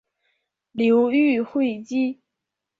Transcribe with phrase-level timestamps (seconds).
[0.71, 2.21] 流寓会稽。